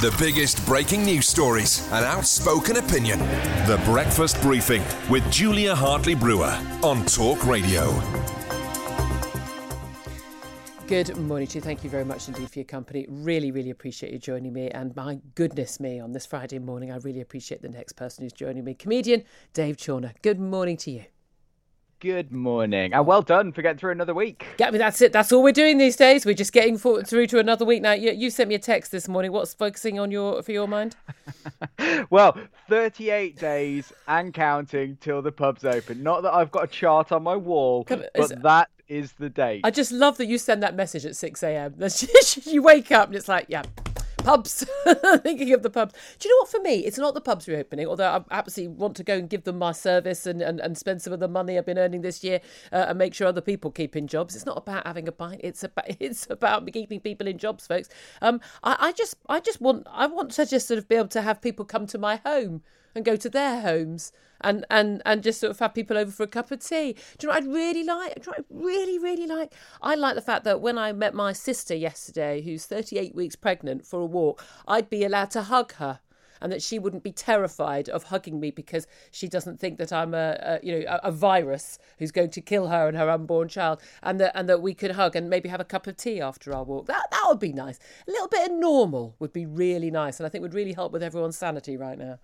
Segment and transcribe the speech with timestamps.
[0.00, 3.18] The biggest breaking news stories and outspoken opinion.
[3.66, 7.98] The Breakfast Briefing with Julia Hartley Brewer on Talk Radio.
[10.86, 11.60] Good morning to you.
[11.62, 13.06] Thank you very much indeed for your company.
[13.08, 14.68] Really, really appreciate you joining me.
[14.68, 18.34] And my goodness me, on this Friday morning, I really appreciate the next person who's
[18.34, 18.74] joining me.
[18.74, 19.24] Comedian
[19.54, 20.12] Dave Chawner.
[20.20, 21.04] Good morning to you.
[21.98, 24.44] Good morning, and well done for getting through another week.
[24.58, 25.14] Yeah, I mean that's it.
[25.14, 26.26] That's all we're doing these days.
[26.26, 27.92] We're just getting through to another week now.
[27.92, 29.32] You, you sent me a text this morning.
[29.32, 30.94] What's focusing on your for your mind?
[32.10, 32.36] well,
[32.68, 36.02] 38 days and counting till the pubs open.
[36.02, 39.62] Not that I've got a chart on my wall, but is, that is the date.
[39.64, 41.76] I just love that you send that message at 6 a.m.
[42.44, 43.62] you wake up and it's like, yeah,
[44.26, 44.66] pubs.
[45.22, 45.94] Thinking of the pubs.
[46.18, 46.50] Do you know what?
[46.50, 49.44] For me, it's not the pubs reopening, although I absolutely want to go and give
[49.44, 52.24] them my service and, and, and spend some of the money I've been earning this
[52.24, 52.40] year
[52.72, 54.34] uh, and make sure other people keep in jobs.
[54.34, 55.40] It's not about having a pint.
[55.44, 57.88] It's about it's about keeping people in jobs, folks.
[58.20, 61.08] Um, I, I just I just want I want to just sort of be able
[61.08, 62.62] to have people come to my home
[62.96, 66.22] and go to their homes and and and just sort of have people over for
[66.22, 66.94] a cup of tea.
[67.18, 68.14] Do you know what I'd really like?
[68.16, 69.52] Do you know what I'd really really like?
[69.82, 73.86] I like the fact that when I met my sister yesterday, who's 38 weeks pregnant,
[73.86, 76.00] for a walk, I'd be allowed to hug her.
[76.38, 80.12] And that she wouldn't be terrified of hugging me because she doesn't think that I'm
[80.12, 83.48] a, a you know a, a, virus who's going to kill her and her unborn
[83.48, 86.20] child, and that and that we could hug and maybe have a cup of tea
[86.20, 86.88] after our walk.
[86.88, 87.78] That that would be nice.
[88.06, 90.92] A little bit of normal would be really nice, and I think would really help
[90.92, 92.18] with everyone's sanity right now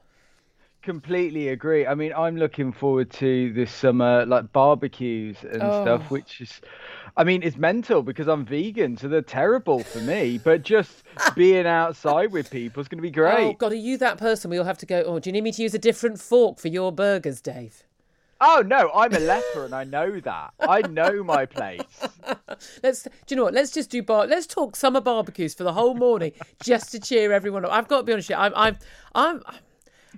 [0.83, 1.87] completely agree.
[1.87, 5.85] I mean, I'm looking forward to this summer, like barbecues and oh.
[5.85, 6.61] stuff, which is,
[7.17, 10.39] I mean, it's mental because I'm vegan, so they're terrible for me.
[10.43, 11.05] But just
[11.35, 13.39] being outside with people is going to be great.
[13.39, 14.51] Oh God, are you that person?
[14.51, 15.03] We'll have to go.
[15.03, 17.85] Oh, do you need me to use a different fork for your burgers, Dave?
[18.45, 20.53] Oh no, I'm a leper and I know that.
[20.59, 21.81] I know my place.
[22.83, 23.55] let's do you know what?
[23.55, 24.27] Let's just do bar.
[24.27, 27.71] Let's talk summer barbecues for the whole morning, just to cheer everyone up.
[27.71, 28.79] I've got to be honest, with you, I'm, I'm,
[29.15, 29.43] I'm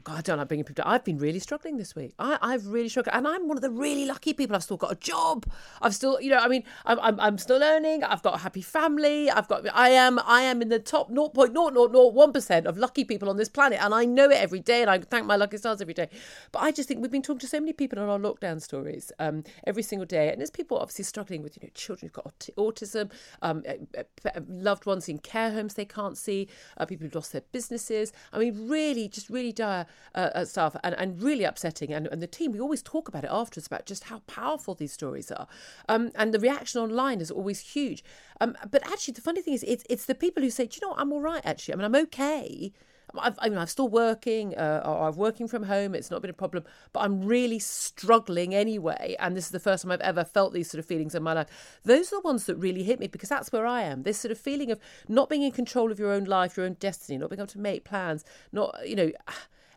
[0.03, 0.83] God, I don't like bringing people.
[0.83, 0.93] Down.
[0.93, 2.15] I've been really struggling this week.
[2.19, 4.57] I, I've really struggled, and I'm one of the really lucky people.
[4.57, 5.47] I've still got a job.
[5.81, 8.03] I've still, you know, I mean, I'm, I'm, I'm still earning.
[8.03, 9.31] I've got a happy family.
[9.31, 13.37] I've got, I am, I am in the top 0.0001 percent of lucky people on
[13.37, 15.95] this planet, and I know it every day, and I thank my lucky stars every
[15.95, 16.09] day.
[16.51, 19.13] But I just think we've been talking to so many people on our lockdown stories
[19.21, 22.39] um, every single day, and there's people obviously struggling with, you know, children who've got
[22.57, 23.11] autism,
[23.43, 27.31] um, eh, eh, loved ones in care homes they can't see, uh, people who've lost
[27.33, 28.13] their businesses.
[28.33, 29.84] I mean, really, just really dire
[30.15, 31.93] uh, stuff and, and really upsetting.
[31.93, 34.93] And, and the team, we always talk about it afterwards about just how powerful these
[34.93, 35.47] stories are.
[35.89, 38.05] Um, and the reaction online is always huge.
[38.41, 40.81] Um, but actually, the funny thing is, it's, it's the people who say, do you
[40.83, 41.75] know what, I'm all right, actually.
[41.75, 42.73] I mean, I'm okay.
[43.17, 45.95] I've, I mean, I'm still working, uh, or I'm working from home.
[45.95, 49.15] It's not been a problem, but I'm really struggling anyway.
[49.21, 51.33] And this is the first time I've ever felt these sort of feelings in my
[51.33, 51.79] life.
[51.85, 54.03] Those are the ones that really hit me because that's where I am.
[54.03, 56.77] This sort of feeling of not being in control of your own life, your own
[56.81, 59.13] destiny, not being able to make plans, not, you know,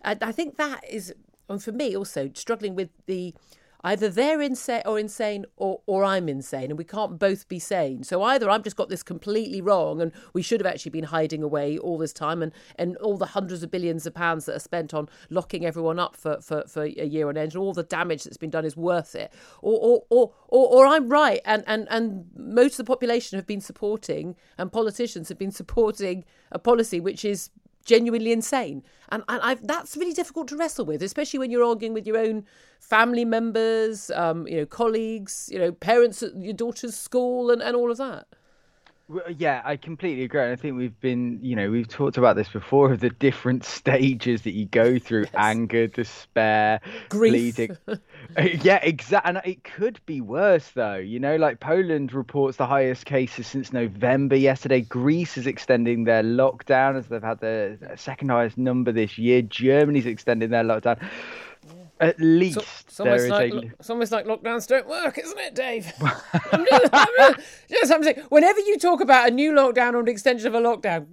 [0.02, 1.14] and I think that is,
[1.50, 3.34] and for me also, struggling with the
[3.84, 8.04] either they're insane or insane or, or I'm insane and we can't both be sane.
[8.04, 11.44] So either I've just got this completely wrong and we should have actually been hiding
[11.44, 14.60] away all this time and, and all the hundreds of billions of pounds that are
[14.60, 17.84] spent on locking everyone up for, for, for a year on end and all the
[17.84, 19.32] damage that's been done is worth it.
[19.62, 23.48] Or or, or, or, or I'm right and, and, and most of the population have
[23.48, 27.52] been supporting and politicians have been supporting a policy which is
[27.88, 28.84] genuinely insane.
[29.10, 32.18] And, and I've, that's really difficult to wrestle with, especially when you're arguing with your
[32.18, 32.46] own
[32.80, 37.76] family members, um, you know, colleagues, you know, parents at your daughter's school, and, and
[37.76, 38.28] all of that.
[39.38, 40.52] Yeah, I completely agree.
[40.52, 44.42] I think we've been, you know, we've talked about this before of the different stages
[44.42, 45.34] that you go through yes.
[45.34, 47.56] anger, despair, grief.
[47.56, 47.96] bleeding, uh,
[48.42, 49.30] yeah, exactly.
[49.30, 50.98] And it could be worse, though.
[50.98, 54.82] You know, like Poland reports the highest cases since November yesterday.
[54.82, 59.42] Greece is extending their lockdown as they've had the second highest number this year.
[59.42, 61.02] Germany's extending their lockdown.
[62.00, 63.58] At least so, it's, almost like, a...
[63.80, 65.92] it's almost like lockdowns don't work, isn't it, Dave?
[66.52, 67.40] I'm just, I'm just,
[67.70, 70.60] just, I'm saying, whenever you talk about a new lockdown or an extension of a
[70.60, 71.08] lockdown,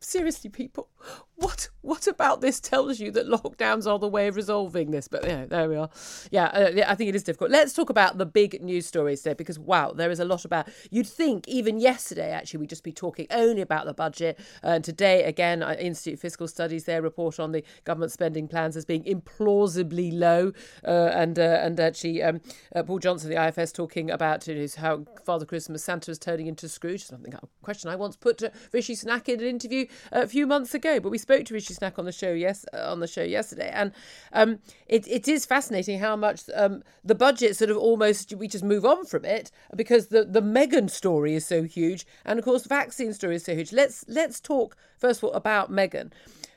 [0.00, 0.88] seriously, people,
[1.36, 5.06] what what about this tells you that lockdowns are the way of resolving this?
[5.06, 5.88] But yeah, there we are.
[6.30, 7.50] Yeah, uh, I think it is difficult.
[7.50, 10.68] Let's talk about the big news stories today because wow, there is a lot about.
[10.90, 14.40] You'd think even yesterday actually we'd just be talking only about the budget.
[14.62, 18.48] And uh, today again, uh, Institute of Fiscal Studies their report on the government spending
[18.48, 20.52] plans as being implausibly low,
[20.84, 22.40] uh, and uh, and actually um,
[22.74, 26.46] uh, Paul Johnson, the IFS, talking about you know, how Father Christmas Santa is turning
[26.46, 27.04] into Scrooge.
[27.04, 30.74] Something a question I once put to Rishi Sunak in an interview a few months
[30.74, 33.70] ago, but we spoke to Rishi Sunak on the show yes on the show yesterday,
[33.72, 33.92] and
[34.32, 38.64] um, it it is fascinating how much um, the budget sort of almost we just
[38.64, 42.62] move on from it because the the Meghan story is so huge, and of course
[42.62, 43.72] the vaccine story is so huge.
[43.72, 46.12] Let's let's talk first of all about Meghan.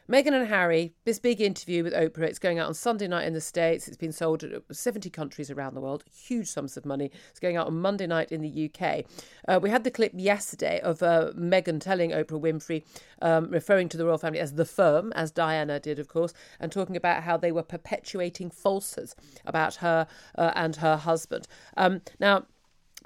[0.10, 3.34] Meghan and Harry, this big interview with Oprah, it's going out on Sunday night in
[3.34, 3.88] the States.
[3.88, 7.12] It's been sold to 70 countries around the world, huge sums of money.
[7.30, 9.06] It's going out on Monday night in the UK.
[9.48, 12.84] Uh, we had the clip yesterday of uh, Meghan telling Oprah Winfrey,
[13.22, 16.72] um, referring to the royal family as the firm, as Diana did, of course, and
[16.72, 19.16] talking about how they were perpetuating falsehoods
[19.46, 21.48] about her uh, and her husband.
[21.78, 22.48] Um, now,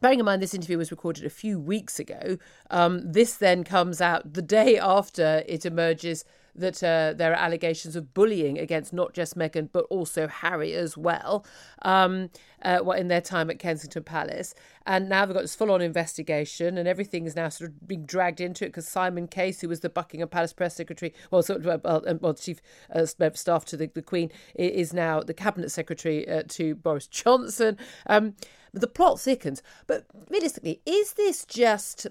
[0.03, 2.37] bearing in mind this interview was recorded a few weeks ago,
[2.69, 7.95] um, this then comes out the day after it emerges that uh, there are allegations
[7.95, 11.45] of bullying against not just Meghan but also Harry as well.
[11.83, 12.29] Um,
[12.65, 14.55] uh, in their time at Kensington Palace,
[14.85, 18.39] and now they've got this full-on investigation, and everything is now sort of being dragged
[18.39, 22.21] into it because Simon Case, who was the Buckingham Palace press secretary, well, sort of
[22.21, 22.61] well, chief
[22.93, 27.77] uh, staff to the, the, Queen, is now the cabinet secretary uh, to Boris Johnson.
[28.07, 28.35] Um,
[28.73, 32.07] the plot thickens, but realistically, is this just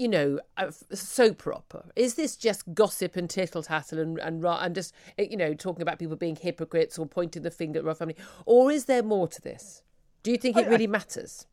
[0.00, 0.40] you know,
[0.94, 1.84] soap opera?
[1.94, 5.82] Is this just gossip and tittle tattle and, and and just eh, you know talking
[5.82, 8.16] about people being hypocrites or pointing the finger at royal family,
[8.46, 9.82] or is there more to this?
[10.22, 11.46] Do you think it really matters?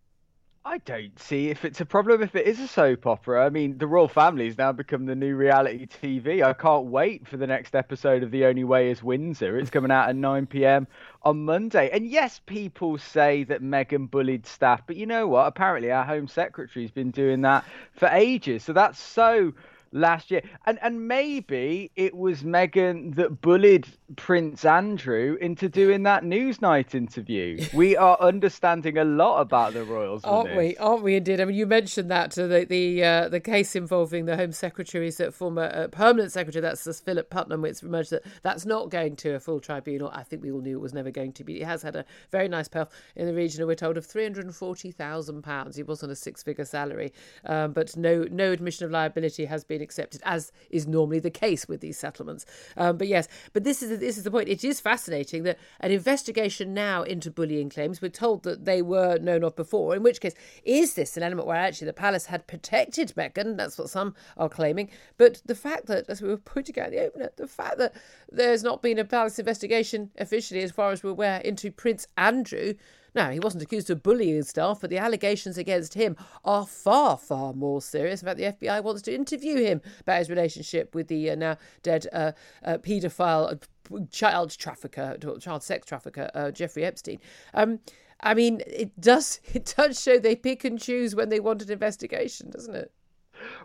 [0.68, 3.46] I don't see if it's a problem if it is a soap opera.
[3.46, 6.44] I mean, the royal family has now become the new reality TV.
[6.44, 9.58] I can't wait for the next episode of The Only Way is Windsor.
[9.58, 10.86] It's coming out at 9 p.m.
[11.24, 11.90] on Monday.
[11.94, 15.48] And yes, people say that Meghan bullied staff, but you know what?
[15.48, 17.64] Apparently, our Home Secretary's been doing that
[17.94, 18.66] for ages.
[18.66, 19.54] So that's so
[19.92, 20.42] last year.
[20.66, 27.66] And and maybe it was Meghan that bullied Prince Andrew into doing that Newsnight interview.
[27.74, 30.78] we are understanding a lot about the royals, aren't we?
[30.78, 31.42] Aren't we indeed?
[31.42, 35.32] I mean, you mentioned that the the uh, the case involving the Home Secretary's uh,
[35.32, 36.62] former uh, permanent secretary.
[36.62, 37.66] That's Philip Rutnam.
[37.66, 40.10] It's emerged that that's not going to a full tribunal.
[40.14, 41.56] I think we all knew it was never going to be.
[41.56, 43.66] He has had a very nice payoff in the region.
[43.66, 45.76] We're told of three hundred and forty thousand pounds.
[45.76, 47.14] He was on a six figure salary,
[47.46, 51.30] um, but no no admission of liability has been been accepted, as is normally the
[51.30, 52.46] case with these settlements.
[52.76, 54.50] Um, but yes, but this is this is the point.
[54.50, 58.02] It is fascinating that an investigation now into bullying claims.
[58.02, 59.96] We're told that they were known of before.
[59.96, 60.34] In which case,
[60.64, 63.58] is this an element where actually the palace had protected Meghan?
[63.58, 64.90] That's what some are claiming.
[65.18, 67.94] But the fact that, as we were pointing out in the opener, the fact that
[68.32, 72.74] there's not been a palace investigation officially, as far as we're aware, into Prince Andrew
[73.16, 77.54] now, he wasn't accused of bullying staff, but the allegations against him are far, far
[77.54, 78.22] more serious.
[78.22, 81.58] In fact, the FBI wants to interview him about his relationship with the uh, now
[81.84, 87.20] dead uh, uh, paedophile, uh, child trafficker, child sex trafficker, uh, Jeffrey Epstein.
[87.54, 87.80] Um,
[88.22, 91.72] I mean, it does it does show they pick and choose when they want an
[91.72, 92.92] investigation, doesn't it?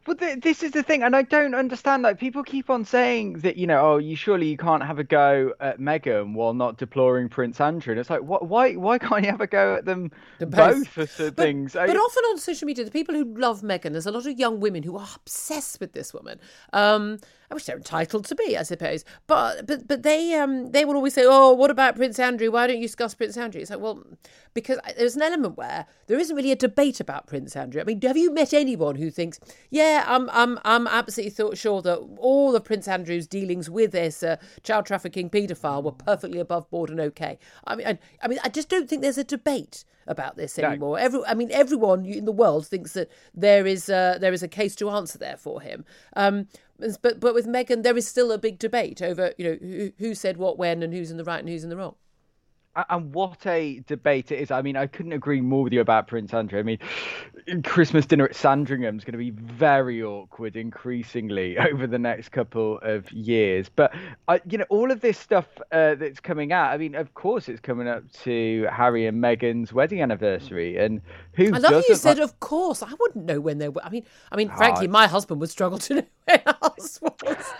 [0.04, 2.02] But the, this is the thing, and I don't understand.
[2.02, 5.04] Like people keep on saying that you know, oh, you surely you can't have a
[5.04, 7.92] go at Meghan while not deploring Prince Andrew.
[7.92, 8.48] And it's like, what?
[8.48, 8.74] Why?
[8.74, 11.74] Why can't you have a go at them the both, for but, things?
[11.74, 14.38] But I, often on social media, the people who love Meghan, there's a lot of
[14.38, 16.38] young women who are obsessed with this woman.
[16.72, 17.18] Um,
[17.54, 19.04] which they're entitled to be, I suppose.
[19.26, 22.50] But but but they um they will always say, oh, what about Prince Andrew?
[22.50, 23.60] Why don't you discuss Prince Andrew?
[23.60, 24.02] It's like, well,
[24.54, 27.80] because there's an element where there isn't really a debate about Prince Andrew.
[27.80, 29.40] I mean, have you met anyone who thinks,
[29.70, 34.22] yeah, I'm I'm I'm absolutely thought, sure that all of Prince Andrew's dealings with this
[34.22, 37.38] uh, child trafficking paedophile were perfectly above board and okay.
[37.66, 40.96] I mean, I, I mean, I just don't think there's a debate about this anymore.
[40.98, 41.04] No.
[41.04, 44.48] Every, I mean, everyone in the world thinks that there is uh, there is a
[44.48, 45.84] case to answer there for him.
[46.16, 46.48] Um,
[47.02, 50.14] but but with Meghan, there is still a big debate over you know who, who
[50.14, 51.94] said what when and who's in the right and who's in the wrong.
[52.74, 54.50] And what a debate it is.
[54.50, 56.58] I mean, I couldn't agree more with you about Prince Andrew.
[56.58, 56.78] I mean,
[57.64, 62.78] Christmas dinner at Sandringham is going to be very awkward increasingly over the next couple
[62.82, 63.68] of years.
[63.68, 63.94] But,
[64.28, 67.48] I, you know, all of this stuff uh, that's coming out, I mean, of course,
[67.48, 70.78] it's coming up to Harry and Meghan's wedding anniversary.
[70.78, 71.02] And
[71.34, 72.82] who I love you said, like- of course.
[72.82, 73.84] I wouldn't know when they were.
[73.84, 77.52] I mean, I mean, frankly, my husband would struggle to know when ours was.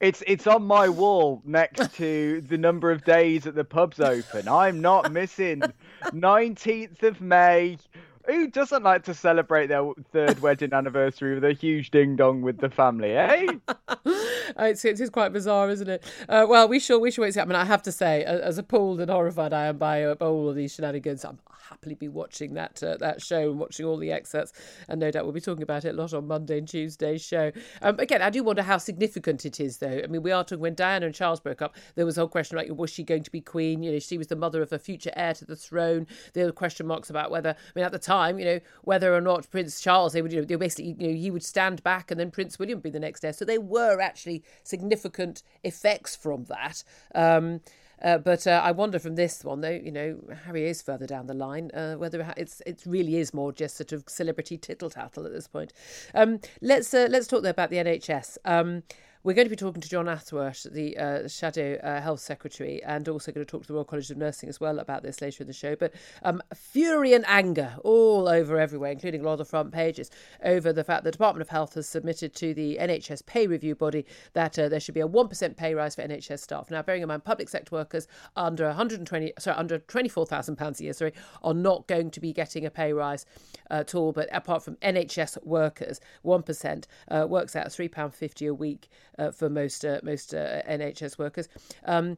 [0.00, 4.48] It's it's on my wall next to the number of days that the pub's open.
[4.48, 5.62] I'm not missing
[6.04, 7.78] 19th of May.
[8.26, 12.58] Who doesn't like to celebrate their third wedding anniversary with a huge ding dong with
[12.58, 13.46] the family, eh?
[14.56, 16.04] Uh, it's, it is quite bizarre, isn't it?
[16.28, 17.40] Uh, well, we shall we shall wait to see.
[17.40, 20.26] I mean, I have to say, as appalled and horrified I am by, uh, by
[20.26, 21.38] all of these shenanigans, I'm
[21.68, 24.52] happily be watching that uh, that show and watching all the excerpts,
[24.88, 27.52] and no doubt we'll be talking about it a lot on Monday and Tuesday's show.
[27.82, 30.00] Um, again, I do wonder how significant it is, though.
[30.04, 31.74] I mean, we are talking when Diana and Charles broke up.
[31.94, 33.82] There was a whole question like, was she going to be queen?
[33.82, 36.06] You know, she was the mother of a future heir to the throne.
[36.36, 39.50] Were question marks about whether, I mean, at the time, you know, whether or not
[39.50, 42.18] Prince Charles, they would, you know, they basically, you know, he would stand back, and
[42.18, 43.32] then Prince William would be the next heir.
[43.32, 46.84] So there were actually significant effects from that.
[47.14, 47.60] Um,
[48.02, 51.26] uh, but uh, I wonder from this one, though, you know, Harry is further down
[51.26, 55.24] the line, uh, whether it's it really is more just sort of celebrity tittle tattle
[55.24, 55.72] at this point.
[56.14, 58.38] Um, let's uh, let's talk though about the NHS.
[58.44, 58.82] Um,
[59.24, 63.08] we're going to be talking to Jon Ashworth, the uh, Shadow uh, Health Secretary, and
[63.08, 65.42] also going to talk to the Royal College of Nursing as well about this later
[65.42, 65.74] in the show.
[65.74, 70.10] But um, fury and anger all over everywhere, including a lot of the front pages,
[70.44, 74.04] over the fact the Department of Health has submitted to the NHS pay review body
[74.34, 76.70] that uh, there should be a 1% pay rise for NHS staff.
[76.70, 81.14] Now, bearing in mind, public sector workers under 120, sorry, under £24,000 a year, sorry,
[81.42, 83.24] are not going to be getting a pay rise
[83.70, 84.12] at all.
[84.12, 89.84] But apart from NHS workers, 1% uh, works out £3.50 a week uh, for most
[89.84, 91.48] uh, most uh, NHS workers.
[91.84, 92.16] Um,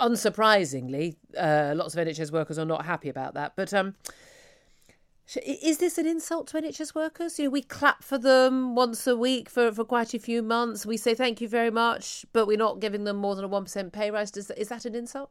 [0.00, 3.52] unsurprisingly, uh, lots of NHS workers are not happy about that.
[3.56, 3.94] But um,
[5.44, 7.38] is this an insult to NHS workers?
[7.38, 10.86] You know, we clap for them once a week for, for quite a few months.
[10.86, 13.64] We say thank you very much, but we're not giving them more than a one
[13.64, 14.30] percent pay rise.
[14.30, 15.30] Does is that an insult?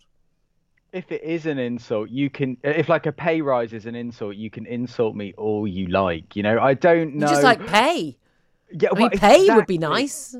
[0.93, 2.57] If it is an insult, you can.
[2.63, 6.35] If like a pay rise is an insult, you can insult me all you like.
[6.35, 7.27] You know, I don't know.
[7.27, 8.17] You just like pay.
[8.71, 10.35] yeah, I mean, well, pay would be nice.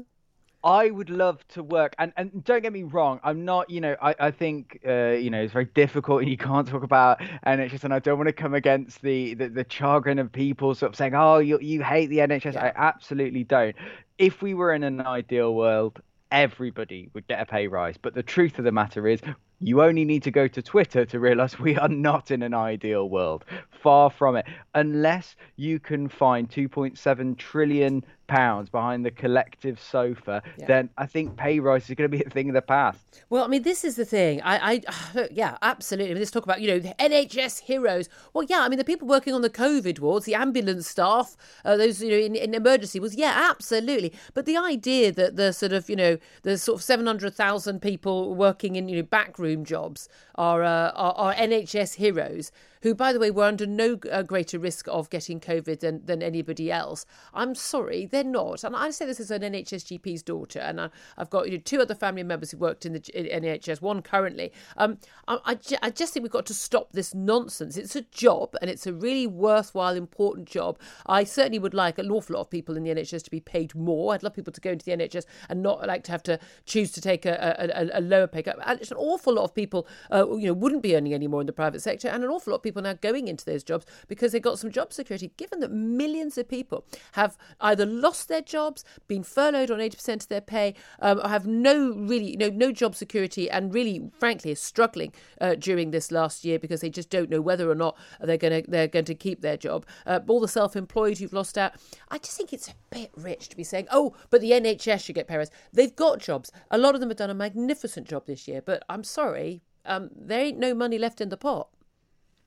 [0.64, 3.96] I would love to work, and and don't get me wrong, I'm not, you know,
[4.02, 7.84] I I think, uh, you know, it's very difficult, and you can't talk about NHS,
[7.84, 10.96] and I don't want to come against the the, the chagrin of people sort of
[10.96, 12.56] saying, oh, you you hate the NHS.
[12.58, 13.76] I absolutely don't.
[14.18, 18.24] If we were in an ideal world, everybody would get a pay rise, but the
[18.24, 19.22] truth of the matter is.
[19.60, 23.10] You only need to go to Twitter to realize we are not in an ideal
[23.10, 23.44] world.
[23.72, 24.46] Far from it.
[24.76, 31.60] Unless you can find 2.7 trillion pounds behind the collective sofa, then I think pay
[31.60, 33.24] rise is going to be a thing of the past.
[33.29, 34.41] Well, I mean, this is the thing.
[34.41, 34.81] I, I
[35.15, 36.12] look, yeah, absolutely.
[36.12, 38.10] I mean, let's talk about you know the NHS heroes.
[38.34, 41.77] Well, yeah, I mean the people working on the COVID wards, the ambulance staff, uh,
[41.77, 44.13] those you know in, in emergency was yeah, absolutely.
[44.34, 47.81] But the idea that the sort of you know the sort of seven hundred thousand
[47.81, 53.13] people working in you know backroom jobs are, uh, are are NHS heroes who, by
[53.13, 57.05] the way, were under no uh, greater risk of getting COVID than, than anybody else.
[57.34, 58.63] I'm sorry, they're not.
[58.63, 61.63] And I say this as an NHS GP's daughter, and I, I've got you know,
[61.63, 64.51] two other family members who worked in the in NHS, one currently.
[64.77, 67.77] Um, I, I, just think we've got to stop this nonsense.
[67.77, 70.79] It's a job, and it's a really worthwhile, important job.
[71.05, 73.75] I certainly would like an awful lot of people in the NHS to be paid
[73.75, 74.13] more.
[74.13, 76.91] I'd love people to go into the NHS and not like to have to choose
[76.91, 78.57] to take a, a, a, lower pay cut.
[78.65, 81.41] And it's an awful lot of people, uh, you know, wouldn't be earning any more
[81.41, 84.32] in the private sector, and an awful lot people now going into those jobs because
[84.32, 85.32] they got some job security.
[85.38, 90.24] Given that millions of people have either lost their jobs, been furloughed on eighty percent
[90.24, 94.52] of their pay, um, or have no really no no job security, and really, frankly,
[94.52, 97.98] are struggling uh, during this last year because they just don't know whether or not
[98.22, 99.86] they're going to they're going to keep their job.
[100.06, 101.74] Uh, all the self-employed who've lost out.
[102.10, 105.16] I just think it's a bit rich to be saying, oh, but the NHS should
[105.16, 105.50] get rise.
[105.74, 106.52] They've got jobs.
[106.72, 110.10] A lot of them have done a magnificent job this year, but I'm sorry, um,
[110.16, 111.70] there ain't no money left in the pot.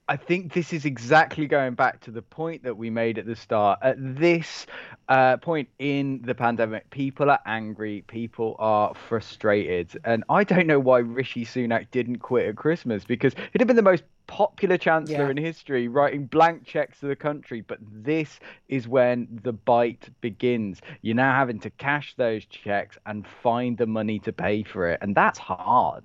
[0.09, 3.37] I think this is exactly going back to the point that we made at the
[3.37, 3.79] start.
[3.81, 4.67] At this
[5.09, 9.97] uh, point in the pandemic, people are angry, people are frustrated.
[10.05, 13.77] And I don't know why Rishi Sunak didn't quit at Christmas because he'd have been
[13.77, 15.31] the most popular chancellor Yeah.
[15.31, 17.61] in history, writing blank checks to the country.
[17.61, 20.81] But this is when the bite begins.
[21.03, 24.99] You're now having to cash those checks and find the money to pay for it.
[25.03, 26.03] And that's hard.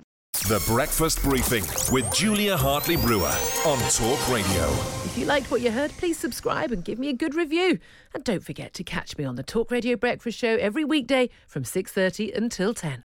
[0.48, 3.36] The Breakfast Briefing with Julia Hartley Brewer
[3.66, 4.70] on Talk Radio.
[5.04, 7.80] If you liked what you heard, please subscribe and give me a good review.
[8.14, 11.64] And don't forget to catch me on the Talk Radio Breakfast Show every weekday from
[11.64, 13.02] 6:30 until 10.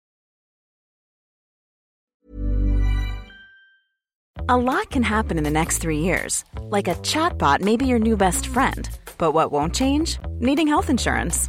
[4.48, 6.44] A lot can happen in the next three years.
[6.62, 8.90] Like a chatbot may be your new best friend.
[9.16, 10.18] But what won't change?
[10.40, 11.48] Needing health insurance.